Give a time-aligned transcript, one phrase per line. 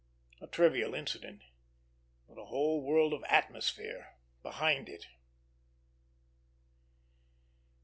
[0.41, 1.43] A trivial incident,
[2.25, 5.05] with a whole world of atmosphere behind it.